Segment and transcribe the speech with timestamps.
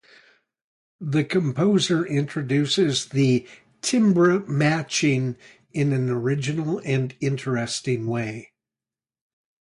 [0.99, 3.47] The composer introduces the
[3.83, 5.37] "timbre matching"
[5.73, 8.53] in an original and interesting way.